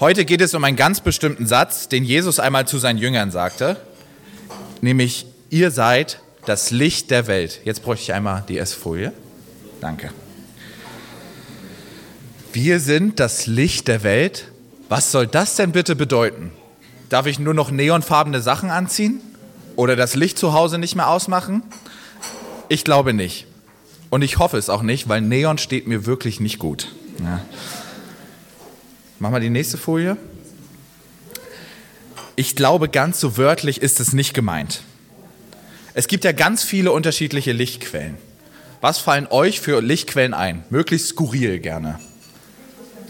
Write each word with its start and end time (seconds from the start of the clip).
Heute 0.00 0.24
geht 0.24 0.40
es 0.40 0.54
um 0.54 0.64
einen 0.64 0.76
ganz 0.76 1.00
bestimmten 1.00 1.46
Satz, 1.46 1.88
den 1.88 2.04
Jesus 2.04 2.38
einmal 2.40 2.66
zu 2.66 2.78
seinen 2.78 2.98
Jüngern 2.98 3.30
sagte, 3.30 3.76
nämlich, 4.80 5.26
ihr 5.50 5.70
seid 5.70 6.20
das 6.46 6.70
Licht 6.70 7.10
der 7.10 7.26
Welt. 7.26 7.60
Jetzt 7.64 7.82
bräuchte 7.82 8.02
ich 8.04 8.12
einmal 8.12 8.44
die 8.48 8.58
S-Folie. 8.58 9.12
Danke. 9.80 10.10
Wir 12.52 12.80
sind 12.80 13.20
das 13.20 13.46
Licht 13.46 13.88
der 13.88 14.02
Welt. 14.02 14.48
Was 14.88 15.10
soll 15.10 15.26
das 15.26 15.56
denn 15.56 15.72
bitte 15.72 15.96
bedeuten? 15.96 16.52
Darf 17.08 17.26
ich 17.26 17.38
nur 17.38 17.54
noch 17.54 17.70
neonfarbene 17.70 18.40
Sachen 18.40 18.70
anziehen? 18.70 19.20
Oder 19.76 19.96
das 19.96 20.14
Licht 20.14 20.38
zu 20.38 20.52
Hause 20.52 20.78
nicht 20.78 20.94
mehr 20.94 21.08
ausmachen? 21.08 21.62
Ich 22.68 22.84
glaube 22.84 23.12
nicht. 23.12 23.46
Und 24.10 24.22
ich 24.22 24.38
hoffe 24.38 24.56
es 24.56 24.70
auch 24.70 24.82
nicht, 24.82 25.08
weil 25.08 25.20
Neon 25.20 25.58
steht 25.58 25.86
mir 25.86 26.06
wirklich 26.06 26.40
nicht 26.40 26.58
gut. 26.58 26.88
Ja. 27.22 27.40
Mach 29.18 29.30
mal 29.30 29.40
die 29.40 29.50
nächste 29.50 29.78
Folie. 29.78 30.16
Ich 32.36 32.56
glaube, 32.56 32.88
ganz 32.88 33.20
so 33.20 33.36
wörtlich 33.36 33.80
ist 33.80 34.00
es 34.00 34.12
nicht 34.12 34.34
gemeint. 34.34 34.82
Es 35.94 36.08
gibt 36.08 36.24
ja 36.24 36.32
ganz 36.32 36.64
viele 36.64 36.90
unterschiedliche 36.90 37.52
Lichtquellen. 37.52 38.18
Was 38.80 38.98
fallen 38.98 39.28
euch 39.30 39.60
für 39.60 39.80
Lichtquellen 39.80 40.34
ein? 40.34 40.64
Möglichst 40.68 41.08
skurril 41.08 41.60
gerne. 41.60 42.00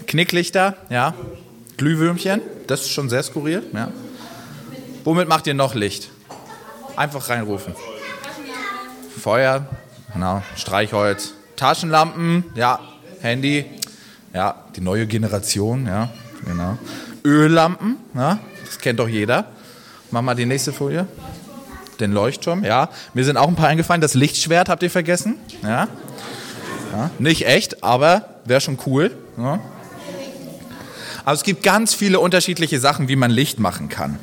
Knicklichter, 0.07 0.77
ja. 0.91 1.15
Glühwürmchen, 1.79 2.41
das 2.67 2.83
ist 2.83 2.91
schon 2.91 3.09
sehr 3.09 3.23
skurril, 3.23 3.63
ja. 3.73 3.91
Womit 5.03 5.29
macht 5.29 5.47
ihr 5.47 5.55
noch 5.55 5.75
Licht? 5.75 6.11
Einfach 6.95 7.29
reinrufen. 7.29 7.75
Feuer, 9.21 9.67
genau, 10.13 10.43
Streichholz, 10.57 11.33
Taschenlampen, 11.57 12.45
ja, 12.55 12.79
Handy, 13.21 13.65
ja, 14.35 14.57
die 14.75 14.81
neue 14.81 15.07
Generation, 15.07 15.87
ja, 15.87 16.11
genau. 16.45 16.77
Öllampen, 17.25 17.97
ja, 18.15 18.41
das 18.67 18.79
kennt 18.79 18.99
doch 18.99 19.09
jeder. 19.09 19.47
Mach 20.11 20.23
mal 20.23 20.35
die 20.35 20.45
nächste 20.45 20.73
Folie. 20.73 21.07
Den 22.01 22.13
Leuchtturm, 22.13 22.65
ja. 22.65 22.91
Mir 23.15 23.25
sind 23.25 23.37
auch 23.37 23.47
ein 23.47 23.55
paar 23.55 23.69
eingefallen. 23.69 24.01
Das 24.01 24.15
Lichtschwert 24.15 24.69
habt 24.69 24.83
ihr 24.83 24.91
vergessen, 24.91 25.37
ja. 25.63 25.87
ja 26.93 27.11
nicht 27.21 27.47
echt, 27.47 27.85
aber 27.85 28.29
wäre 28.45 28.61
schon 28.61 28.79
cool. 28.87 29.13
Ja. 29.39 29.61
Also 31.25 31.41
es 31.41 31.45
gibt 31.45 31.63
ganz 31.63 31.95
viele 31.95 32.19
unterschiedliche 32.19 32.81
Sachen, 32.81 33.09
wie 33.09 33.17
man 33.17 33.31
Licht 33.31 33.61
machen 33.61 33.89
kann. 33.89 34.19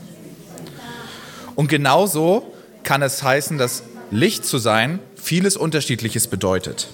Und 1.56 1.70
genauso 1.70 2.54
kann 2.84 3.02
es 3.02 3.24
heißen, 3.24 3.58
dass 3.58 3.84
Licht 4.12 4.46
zu 4.46 4.58
sein 4.58 5.00
vieles 5.16 5.56
Unterschiedliches 5.56 6.28
bedeutet. 6.28 6.90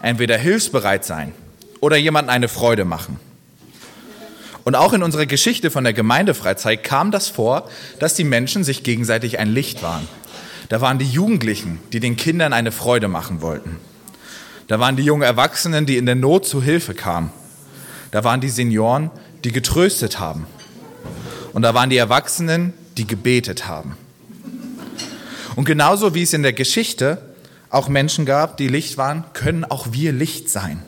Entweder 0.00 0.38
hilfsbereit 0.38 1.04
sein 1.04 1.34
oder 1.80 1.96
jemandem 1.96 2.34
eine 2.34 2.48
Freude 2.48 2.84
machen. 2.84 3.18
Und 4.64 4.74
auch 4.74 4.92
in 4.92 5.02
unserer 5.02 5.26
Geschichte 5.26 5.70
von 5.70 5.84
der 5.84 5.94
Gemeindefreizeit 5.94 6.84
kam 6.84 7.10
das 7.10 7.28
vor, 7.28 7.68
dass 8.00 8.14
die 8.14 8.24
Menschen 8.24 8.64
sich 8.64 8.82
gegenseitig 8.82 9.38
ein 9.38 9.48
Licht 9.48 9.82
waren. 9.82 10.06
Da 10.68 10.80
waren 10.80 10.98
die 10.98 11.08
Jugendlichen, 11.08 11.80
die 11.92 12.00
den 12.00 12.16
Kindern 12.16 12.52
eine 12.52 12.72
Freude 12.72 13.08
machen 13.08 13.40
wollten. 13.40 13.76
Da 14.66 14.78
waren 14.78 14.96
die 14.96 15.04
jungen 15.04 15.22
Erwachsenen, 15.22 15.86
die 15.86 15.96
in 15.96 16.04
der 16.04 16.14
Not 16.14 16.46
zu 16.46 16.62
Hilfe 16.62 16.92
kamen. 16.92 17.32
Da 18.10 18.24
waren 18.24 18.42
die 18.42 18.50
Senioren, 18.50 19.10
die 19.44 19.52
getröstet 19.52 20.20
haben. 20.20 20.46
Und 21.54 21.62
da 21.62 21.72
waren 21.72 21.88
die 21.88 21.96
Erwachsenen, 21.96 22.74
die 22.98 23.06
gebetet 23.06 23.66
haben. 23.66 23.96
Und 25.56 25.64
genauso 25.64 26.14
wie 26.14 26.22
es 26.22 26.34
in 26.34 26.42
der 26.42 26.52
Geschichte 26.52 27.22
auch 27.70 27.88
Menschen 27.88 28.26
gab, 28.26 28.58
die 28.58 28.68
Licht 28.68 28.98
waren, 28.98 29.24
können 29.32 29.64
auch 29.64 29.88
wir 29.92 30.12
Licht 30.12 30.50
sein. 30.50 30.82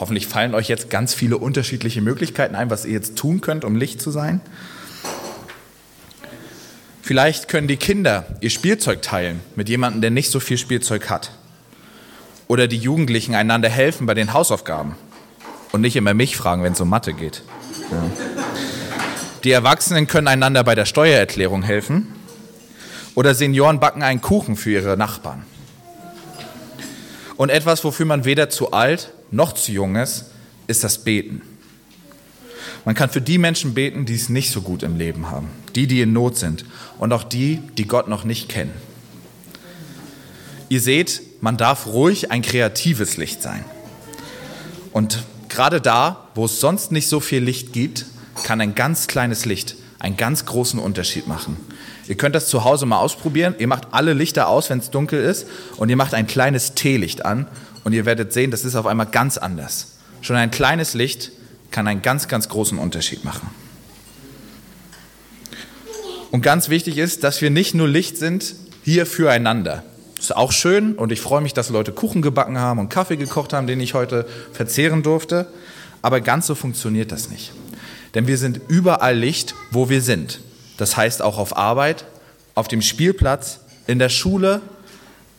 Hoffentlich 0.00 0.26
fallen 0.26 0.54
euch 0.54 0.68
jetzt 0.68 0.90
ganz 0.90 1.14
viele 1.14 1.38
unterschiedliche 1.38 2.00
Möglichkeiten 2.00 2.54
ein, 2.56 2.70
was 2.70 2.84
ihr 2.84 2.92
jetzt 2.92 3.16
tun 3.16 3.40
könnt, 3.40 3.64
um 3.64 3.76
Licht 3.76 4.00
zu 4.00 4.10
sein. 4.10 4.40
Vielleicht 7.02 7.48
können 7.48 7.68
die 7.68 7.76
Kinder 7.76 8.26
ihr 8.40 8.50
Spielzeug 8.50 9.02
teilen 9.02 9.40
mit 9.56 9.68
jemandem, 9.68 10.00
der 10.00 10.10
nicht 10.10 10.30
so 10.30 10.40
viel 10.40 10.58
Spielzeug 10.58 11.10
hat. 11.10 11.32
Oder 12.48 12.66
die 12.66 12.78
Jugendlichen 12.78 13.34
einander 13.34 13.68
helfen 13.68 14.06
bei 14.06 14.14
den 14.14 14.32
Hausaufgaben 14.32 14.96
und 15.72 15.80
nicht 15.80 15.96
immer 15.96 16.14
mich 16.14 16.36
fragen, 16.36 16.62
wenn 16.62 16.72
es 16.72 16.80
um 16.80 16.88
Mathe 16.88 17.12
geht. 17.12 17.42
Die 19.44 19.50
Erwachsenen 19.50 20.06
können 20.06 20.28
einander 20.28 20.64
bei 20.64 20.74
der 20.74 20.86
Steuererklärung 20.86 21.62
helfen 21.62 22.14
oder 23.14 23.34
Senioren 23.34 23.80
backen 23.80 24.02
einen 24.02 24.20
Kuchen 24.20 24.56
für 24.56 24.70
ihre 24.70 24.96
Nachbarn. 24.96 25.44
Und 27.36 27.50
etwas, 27.50 27.84
wofür 27.84 28.06
man 28.06 28.24
weder 28.24 28.48
zu 28.48 28.72
alt 28.72 29.12
noch 29.34 29.52
zu 29.52 29.72
jung 29.72 29.96
ist, 29.96 30.26
ist 30.66 30.84
das 30.84 30.98
Beten. 30.98 31.42
Man 32.84 32.94
kann 32.94 33.10
für 33.10 33.20
die 33.20 33.38
Menschen 33.38 33.74
beten, 33.74 34.04
die 34.04 34.14
es 34.14 34.28
nicht 34.28 34.50
so 34.50 34.60
gut 34.60 34.82
im 34.82 34.96
Leben 34.96 35.30
haben, 35.30 35.48
die, 35.74 35.86
die 35.86 36.00
in 36.00 36.12
Not 36.12 36.36
sind 36.36 36.64
und 36.98 37.12
auch 37.12 37.24
die, 37.24 37.60
die 37.78 37.86
Gott 37.86 38.08
noch 38.08 38.24
nicht 38.24 38.48
kennen. 38.48 38.72
Ihr 40.68 40.80
seht, 40.80 41.22
man 41.40 41.56
darf 41.56 41.86
ruhig 41.86 42.30
ein 42.30 42.42
kreatives 42.42 43.16
Licht 43.16 43.42
sein. 43.42 43.64
Und 44.92 45.24
Gerade 45.54 45.80
da, 45.80 46.26
wo 46.34 46.46
es 46.46 46.58
sonst 46.58 46.90
nicht 46.90 47.08
so 47.08 47.20
viel 47.20 47.40
Licht 47.40 47.72
gibt, 47.72 48.06
kann 48.42 48.60
ein 48.60 48.74
ganz 48.74 49.06
kleines 49.06 49.44
Licht 49.44 49.76
einen 50.00 50.16
ganz 50.16 50.46
großen 50.46 50.80
Unterschied 50.80 51.28
machen. 51.28 51.56
Ihr 52.08 52.16
könnt 52.16 52.34
das 52.34 52.48
zu 52.48 52.64
Hause 52.64 52.86
mal 52.86 52.98
ausprobieren. 52.98 53.54
Ihr 53.60 53.68
macht 53.68 53.86
alle 53.92 54.14
Lichter 54.14 54.48
aus, 54.48 54.68
wenn 54.68 54.80
es 54.80 54.90
dunkel 54.90 55.22
ist, 55.22 55.46
und 55.76 55.90
ihr 55.90 55.96
macht 55.96 56.12
ein 56.12 56.26
kleines 56.26 56.74
Teelicht 56.74 57.24
an 57.24 57.46
und 57.84 57.92
ihr 57.92 58.06
werdet 58.06 58.32
sehen, 58.32 58.50
das 58.50 58.64
ist 58.64 58.74
auf 58.74 58.86
einmal 58.86 59.06
ganz 59.06 59.38
anders. 59.38 59.98
Schon 60.22 60.36
ein 60.36 60.50
kleines 60.50 60.94
Licht 60.94 61.32
kann 61.70 61.86
einen 61.86 62.02
ganz, 62.02 62.28
ganz 62.28 62.48
großen 62.48 62.78
Unterschied 62.78 63.24
machen. 63.24 63.50
Und 66.30 66.40
ganz 66.40 66.68
wichtig 66.68 66.98
ist, 66.98 67.22
dass 67.22 67.42
wir 67.42 67.50
nicht 67.50 67.74
nur 67.74 67.86
Licht 67.86 68.16
sind 68.16 68.56
hier 68.82 69.06
füreinander. 69.06 69.84
Ist 70.18 70.34
auch 70.34 70.52
schön 70.52 70.94
und 70.94 71.12
ich 71.12 71.20
freue 71.20 71.42
mich, 71.42 71.52
dass 71.52 71.68
Leute 71.68 71.92
Kuchen 71.92 72.22
gebacken 72.22 72.58
haben 72.58 72.80
und 72.80 72.88
Kaffee 72.88 73.16
gekocht 73.16 73.52
haben, 73.52 73.66
den 73.66 73.80
ich 73.80 73.94
heute 73.94 74.26
verzehren 74.52 75.02
durfte. 75.02 75.46
Aber 76.02 76.20
ganz 76.20 76.46
so 76.46 76.54
funktioniert 76.54 77.12
das 77.12 77.30
nicht. 77.30 77.52
Denn 78.14 78.26
wir 78.26 78.38
sind 78.38 78.60
überall 78.68 79.16
Licht, 79.16 79.54
wo 79.70 79.88
wir 79.88 80.00
sind. 80.00 80.40
Das 80.76 80.96
heißt 80.96 81.22
auch 81.22 81.38
auf 81.38 81.56
Arbeit, 81.56 82.04
auf 82.54 82.68
dem 82.68 82.82
Spielplatz, 82.82 83.60
in 83.86 83.98
der 83.98 84.08
Schule, 84.08 84.62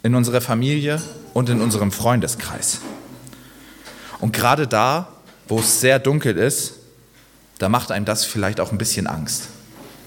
in 0.04 0.16
unserer 0.16 0.42
Familie 0.42 1.02
und 1.36 1.50
in 1.50 1.60
unserem 1.60 1.92
Freundeskreis. 1.92 2.80
Und 4.22 4.32
gerade 4.32 4.68
da, 4.68 5.10
wo 5.50 5.60
es 5.60 5.82
sehr 5.82 6.00
dunkel 6.00 6.38
ist, 6.38 6.76
da 7.60 7.68
macht 7.68 7.92
einem 7.92 8.06
das 8.06 8.24
vielleicht 8.24 8.62
auch 8.62 8.72
ein 8.72 8.78
bisschen 8.78 9.06
Angst, 9.06 9.50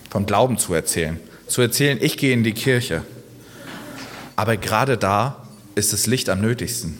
vom 0.08 0.24
Glauben 0.24 0.56
zu 0.56 0.72
erzählen. 0.72 1.20
Zu 1.46 1.60
erzählen, 1.60 1.98
ich 2.00 2.16
gehe 2.16 2.32
in 2.32 2.44
die 2.44 2.54
Kirche, 2.54 3.02
aber 4.36 4.56
gerade 4.56 4.96
da 4.96 5.44
ist 5.74 5.92
das 5.92 6.06
Licht 6.06 6.30
am 6.30 6.40
nötigsten. 6.40 6.98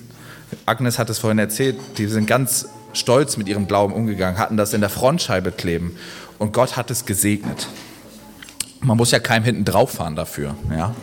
Agnes 0.66 0.98
hat 0.98 1.08
es 1.08 1.18
vorhin 1.18 1.38
erzählt, 1.38 1.78
die 1.96 2.06
sind 2.06 2.26
ganz 2.26 2.68
stolz 2.92 3.38
mit 3.38 3.48
ihrem 3.48 3.66
Glauben 3.66 3.94
umgegangen, 3.94 4.36
hatten 4.36 4.58
das 4.58 4.74
in 4.74 4.82
der 4.82 4.90
Frontscheibe 4.90 5.52
kleben 5.52 5.96
und 6.38 6.52
Gott 6.52 6.76
hat 6.76 6.90
es 6.90 7.06
gesegnet. 7.06 7.66
Man 8.80 8.98
muss 8.98 9.10
ja 9.10 9.20
keinem 9.20 9.44
hinten 9.44 9.64
drauf 9.64 9.92
fahren 9.92 10.16
dafür. 10.16 10.54
Ja? 10.70 10.94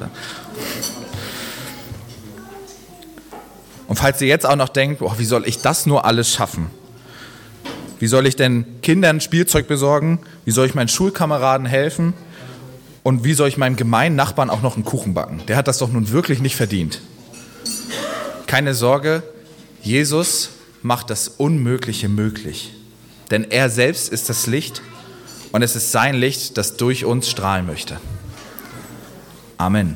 Und 3.88 3.98
falls 3.98 4.22
ihr 4.22 4.28
jetzt 4.28 4.46
auch 4.46 4.56
noch 4.56 4.70
denkt, 4.70 5.00
boah, 5.00 5.18
wie 5.20 5.26
soll 5.26 5.48
ich 5.48 5.60
das 5.60 5.86
nur 5.86 6.06
alles 6.06 6.32
schaffen? 6.34 6.70
Wie 8.00 8.08
soll 8.08 8.26
ich 8.26 8.36
denn 8.36 8.66
Kindern 8.82 9.22
Spielzeug 9.22 9.68
besorgen? 9.68 10.20
Wie 10.44 10.52
soll 10.52 10.66
ich 10.68 10.76
meinen 10.76 10.88
Schulkameraden 10.88 11.66
helfen? 11.66 12.14
Und 13.04 13.24
wie 13.24 13.34
soll 13.34 13.48
ich 13.48 13.58
meinem 13.58 13.76
gemeinen 13.76 14.16
Nachbarn 14.16 14.50
auch 14.50 14.62
noch 14.62 14.76
einen 14.76 14.86
Kuchen 14.86 15.14
backen? 15.14 15.42
Der 15.48 15.58
hat 15.58 15.68
das 15.68 15.78
doch 15.78 15.92
nun 15.92 16.12
wirklich 16.12 16.42
nicht 16.42 16.56
verdient. 16.56 17.02
Keine 18.48 18.74
Sorge, 18.74 19.24
Jesus 19.82 20.50
macht 20.82 21.10
das 21.10 21.28
Unmögliche 21.28 22.10
möglich. 22.10 22.74
Denn 23.32 23.50
er 23.50 23.70
selbst 23.70 24.10
ist 24.10 24.30
das 24.30 24.48
Licht 24.48 24.82
und 25.52 25.62
es 25.62 25.76
ist 25.76 25.92
sein 25.92 26.16
Licht, 26.16 26.58
das 26.58 26.78
durch 26.78 27.06
uns 27.06 27.30
strahlen 27.30 27.66
möchte. 27.66 28.00
Amen. 29.58 29.96